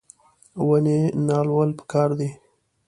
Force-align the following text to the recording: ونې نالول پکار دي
ونې 0.67 0.99
نالول 1.27 1.69
پکار 1.79 2.09
دي 2.19 2.29